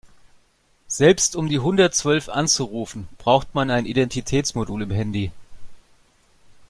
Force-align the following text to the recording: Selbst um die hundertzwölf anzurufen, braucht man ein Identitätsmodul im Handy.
Selbst 0.87 1.35
um 1.35 1.47
die 1.47 1.59
hundertzwölf 1.59 2.27
anzurufen, 2.27 3.07
braucht 3.19 3.53
man 3.53 3.69
ein 3.69 3.85
Identitätsmodul 3.85 4.81
im 4.81 4.89
Handy. 4.89 5.31